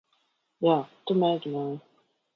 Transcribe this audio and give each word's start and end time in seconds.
Jā, 0.67 0.77
tu 1.11 1.19
mēģināji. 1.25 1.81